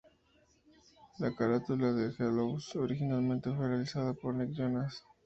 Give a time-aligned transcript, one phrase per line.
[1.19, 5.03] La carátula de ""Jealous"" originalmente fue realizada por Nick Jonas.